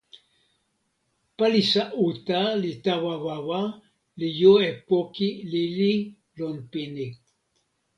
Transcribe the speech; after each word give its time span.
palisa 1.37 1.83
uta 2.07 2.39
li 2.61 2.71
tawa 2.85 3.15
wawa, 3.25 3.61
li 4.19 4.27
jo 4.39 4.51
e 4.69 4.71
poki 4.87 5.27
lili 5.51 5.91
lon 6.37 6.55
pini. 6.71 7.05